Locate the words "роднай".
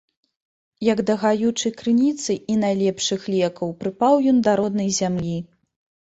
4.61-4.89